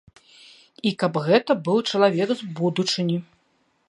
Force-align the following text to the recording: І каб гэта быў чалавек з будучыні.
І 0.91 0.93
каб 1.03 1.19
гэта 1.27 1.57
быў 1.67 1.77
чалавек 1.91 2.29
з 2.39 2.51
будучыні. 2.61 3.17